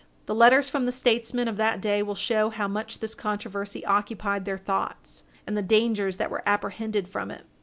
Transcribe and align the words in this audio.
The 0.25 0.33
letters 0.33 0.67
from 0.67 0.87
the 0.87 0.91
statesmen 0.91 1.47
of 1.47 1.57
that 1.57 1.79
day 1.79 2.01
will 2.01 2.15
show 2.15 2.49
how 2.49 2.67
much 2.67 3.01
this 3.01 3.13
controversy 3.13 3.85
occupied 3.85 4.45
their 4.45 4.57
thoughts, 4.57 5.25
and 5.45 5.55
the 5.55 5.61
dangers 5.61 6.17
that 6.17 6.31
were 6.31 6.41
apprehended 6.43 7.07
from 7.07 7.29
it. 7.29 7.45